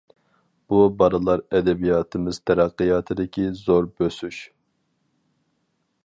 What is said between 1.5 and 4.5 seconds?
ئەدەبىياتىمىز تەرەققىياتىدىكى زور بۆسۈش.